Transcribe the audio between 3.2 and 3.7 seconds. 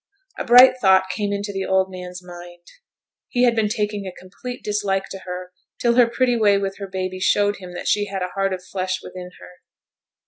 He had been